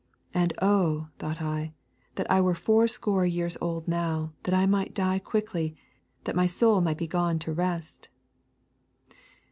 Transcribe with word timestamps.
And 0.33 0.51
oh! 0.63 1.09
thought 1.19 1.43
I, 1.43 1.75
that 2.15 2.25
I 2.27 2.41
were 2.41 2.55
fourscore 2.55 3.23
years 3.23 3.55
old 3.61 3.87
now, 3.87 4.33
that 4.45 4.53
I 4.55 4.65
might 4.65 4.95
die 4.95 5.19
quickly, 5.19 5.75
that 6.23 6.35
my 6.35 6.47
soul 6.47 6.81
might 6.81 6.97
be 6.97 7.05
gone 7.05 7.37
to 7.37 7.53
rest.' 7.53 8.09